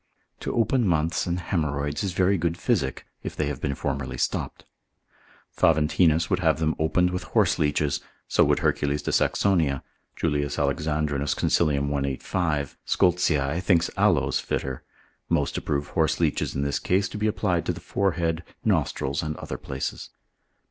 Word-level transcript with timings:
To 0.39 0.55
open 0.55 0.87
months 0.87 1.27
and 1.27 1.37
haemorrhoids 1.39 2.03
is 2.03 2.13
very 2.13 2.35
good 2.35 2.57
physic, 2.57 3.05
If 3.21 3.35
they 3.35 3.45
have 3.49 3.61
been 3.61 3.75
formerly 3.75 4.17
stopped. 4.17 4.65
Faventinus 5.55 6.27
would 6.27 6.39
have 6.39 6.57
them 6.57 6.73
opened 6.79 7.11
with 7.11 7.25
horseleeches, 7.35 8.01
so 8.27 8.43
would 8.43 8.61
Hercul. 8.61 8.97
de 8.97 9.11
Sax. 9.11 9.43
Julius 10.15 10.57
Alexandrinus 10.57 11.35
consil. 11.35 11.67
185. 11.79 12.77
Scoltzii 12.83 13.61
thinks 13.61 13.91
aloes 13.95 14.39
fitter: 14.39 14.81
most 15.29 15.55
approve 15.59 15.89
horseleeches 15.89 16.55
in 16.55 16.63
this 16.63 16.79
case, 16.79 17.07
to 17.09 17.19
be 17.19 17.27
applied 17.27 17.63
to 17.67 17.71
the 17.71 17.79
forehead, 17.79 18.43
nostrils, 18.65 19.21
and 19.21 19.37
other 19.37 19.59
places. 19.59 20.09